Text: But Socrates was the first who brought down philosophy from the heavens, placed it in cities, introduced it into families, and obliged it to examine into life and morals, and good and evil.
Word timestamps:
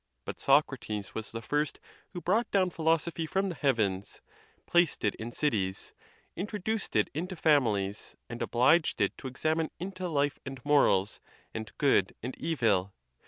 But 0.25 0.39
Socrates 0.39 1.13
was 1.13 1.29
the 1.29 1.43
first 1.43 1.79
who 2.11 2.21
brought 2.21 2.49
down 2.49 2.71
philosophy 2.71 3.27
from 3.27 3.49
the 3.49 3.53
heavens, 3.55 4.19
placed 4.65 5.03
it 5.03 5.13
in 5.13 5.31
cities, 5.31 5.93
introduced 6.35 6.95
it 6.95 7.11
into 7.13 7.35
families, 7.35 8.15
and 8.27 8.41
obliged 8.41 8.99
it 8.99 9.15
to 9.19 9.27
examine 9.27 9.69
into 9.79 10.09
life 10.09 10.39
and 10.43 10.59
morals, 10.65 11.19
and 11.53 11.71
good 11.77 12.15
and 12.23 12.35
evil. 12.39 12.95